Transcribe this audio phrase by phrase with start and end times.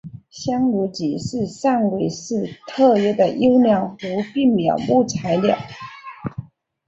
[0.31, 5.55] 香炉桔是汕尾市特有的优良无病苗木材料。